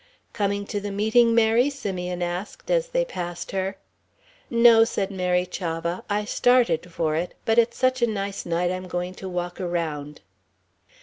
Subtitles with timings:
[0.33, 3.77] "Coming to the meeting, Mary?" Simeon asked as they passed her.
[4.49, 7.35] "No," said Mary Chavah, "I started for it.
[7.45, 10.21] But it's such a nice night I'm going to walk around."